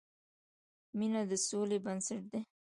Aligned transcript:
مینه 0.97 1.21
د 1.29 1.31
سولې 1.47 1.77
بنسټ 1.85 2.21
ده. 2.31 2.39